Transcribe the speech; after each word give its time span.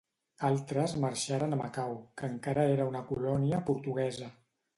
Altres 0.47 0.95
marxaren 1.03 1.53
a 1.57 1.59
Macau, 1.59 1.93
que 2.23 2.31
encara 2.37 2.65
era 2.79 2.89
una 2.93 3.03
colònia 3.11 3.61
portuguesa. 3.71 4.33